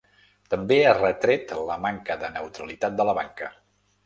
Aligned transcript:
També 0.53 0.77
ha 0.85 0.93
retret 0.99 1.53
la 1.67 1.75
manca 1.85 2.17
de 2.25 2.33
neutralitat 2.39 2.97
de 3.03 3.07
la 3.11 3.17
banca. 3.21 3.53